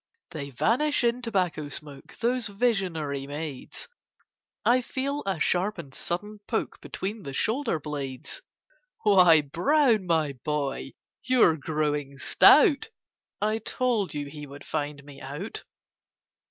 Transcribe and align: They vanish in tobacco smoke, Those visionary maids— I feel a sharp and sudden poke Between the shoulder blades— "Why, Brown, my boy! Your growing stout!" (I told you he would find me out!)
They 0.31 0.49
vanish 0.49 1.03
in 1.03 1.21
tobacco 1.21 1.69
smoke, 1.69 2.15
Those 2.19 2.47
visionary 2.47 3.27
maids— 3.27 3.87
I 4.65 4.81
feel 4.81 5.21
a 5.27 5.39
sharp 5.39 5.77
and 5.77 5.93
sudden 5.93 6.39
poke 6.47 6.81
Between 6.81 7.21
the 7.21 7.33
shoulder 7.33 7.79
blades— 7.79 8.41
"Why, 9.03 9.41
Brown, 9.41 10.07
my 10.07 10.33
boy! 10.43 10.93
Your 11.21 11.55
growing 11.55 12.17
stout!" 12.17 12.89
(I 13.41 13.59
told 13.59 14.15
you 14.15 14.25
he 14.25 14.47
would 14.47 14.65
find 14.65 15.03
me 15.03 15.21
out!) 15.21 15.65